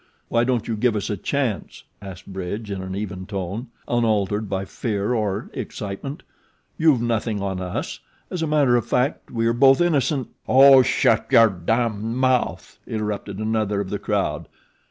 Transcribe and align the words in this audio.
"Why 0.29 0.43
don't 0.43 0.67
you 0.67 0.75
give 0.75 0.95
us 0.95 1.11
a 1.11 1.15
chance?" 1.15 1.83
asked 2.01 2.25
Bridge 2.25 2.71
in 2.71 2.81
an 2.81 2.95
even 2.95 3.27
tone, 3.27 3.67
unaltered 3.87 4.49
by 4.49 4.65
fear 4.65 5.13
or 5.13 5.51
excitement. 5.53 6.23
"You've 6.75 7.03
nothing 7.03 7.39
on 7.39 7.61
us. 7.61 7.99
As 8.31 8.41
a 8.41 8.47
matter 8.47 8.75
of 8.75 8.87
fact 8.87 9.29
we 9.29 9.45
are 9.45 9.53
both 9.53 9.79
innocent" 9.79 10.29
"Oh, 10.47 10.81
shut 10.81 11.27
your 11.31 11.49
damned 11.51 12.15
mouth," 12.15 12.79
interrupted 12.87 13.37
another 13.37 13.79
of 13.79 13.91
the 13.91 13.99
crowd. 13.99 14.47